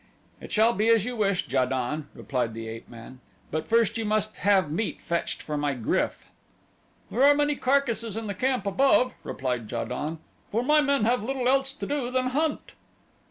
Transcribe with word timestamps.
"It 0.41 0.51
shall 0.51 0.73
be 0.73 0.89
as 0.89 1.05
you 1.05 1.15
wish, 1.15 1.47
Ja 1.47 1.65
don," 1.65 2.07
replied 2.15 2.55
the 2.55 2.67
ape 2.67 2.89
man; 2.89 3.19
"but 3.51 3.67
first 3.67 3.99
you 3.99 4.03
must 4.03 4.37
have 4.37 4.71
meat 4.71 4.99
fetched 4.99 5.43
for 5.43 5.57
my 5.57 5.75
GRYF." 5.75 6.31
"There 7.11 7.21
are 7.21 7.35
many 7.35 7.55
carcasses 7.55 8.17
in 8.17 8.25
the 8.25 8.33
camp 8.33 8.65
above," 8.65 9.13
replied 9.23 9.71
Ja 9.71 9.83
don, 9.85 10.17
"for 10.49 10.63
my 10.63 10.81
men 10.81 11.05
have 11.05 11.21
little 11.21 11.47
else 11.47 11.71
to 11.73 11.85
do 11.85 12.09
than 12.09 12.29
hunt." 12.29 12.71